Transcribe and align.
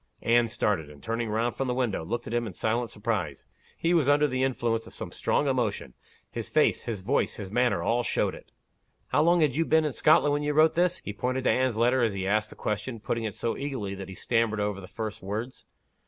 Anne 0.23 0.47
started; 0.47 0.89
and 0.89 1.03
turning 1.03 1.29
round 1.29 1.55
from 1.55 1.67
the 1.67 1.75
window, 1.75 2.03
looked 2.03 2.25
at 2.25 2.33
him 2.33 2.47
in 2.47 2.53
silent 2.53 2.89
surprise. 2.89 3.45
He 3.77 3.93
was 3.93 4.07
under 4.09 4.27
the 4.27 4.41
influence 4.41 4.87
of 4.87 5.13
strong 5.13 5.47
emotion; 5.47 5.93
his 6.31 6.49
face, 6.49 6.81
his 6.85 7.03
voice, 7.03 7.35
his 7.35 7.51
manner, 7.51 7.83
all 7.83 8.01
showed 8.01 8.33
it. 8.33 8.51
"How 9.09 9.21
long 9.21 9.41
had 9.41 9.55
you 9.55 9.63
been 9.63 9.85
in 9.85 9.93
Scotland, 9.93 10.33
when 10.33 10.41
you 10.41 10.53
wrote 10.55 10.73
this?" 10.73 11.03
He 11.05 11.13
pointed 11.13 11.43
to 11.43 11.51
Anne's 11.51 11.77
letter 11.77 12.01
as 12.01 12.13
he 12.15 12.25
asked 12.25 12.49
the 12.49 12.55
question, 12.55 12.99
put 12.99 13.13
ting 13.13 13.25
it 13.25 13.35
so 13.35 13.55
eagerly 13.55 13.93
that 13.93 14.09
he 14.09 14.15
stammered 14.15 14.59
over 14.59 14.81
the 14.81 14.87
first 14.87 15.21
words. 15.21 15.67